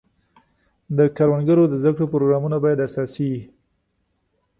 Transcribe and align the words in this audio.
د 0.97 0.99
کروندګرو 1.15 1.63
د 1.69 1.73
زده 1.81 1.91
کړو 1.95 2.11
پروګرامونه 2.13 2.57
باید 2.63 2.85
اساسي 2.87 3.25
وي. 3.31 3.43